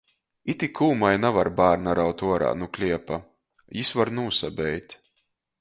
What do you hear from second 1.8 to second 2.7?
raut uorā